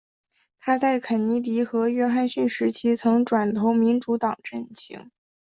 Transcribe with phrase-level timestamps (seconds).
[0.59, 5.11] 她在肯尼迪和约翰逊时期曾转投民主党阵型。